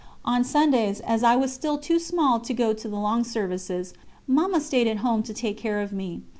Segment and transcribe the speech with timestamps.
[0.25, 3.93] On Sundays, as I was still too small to go to the long services,
[4.25, 6.23] Mamma stayed at home to take care of me.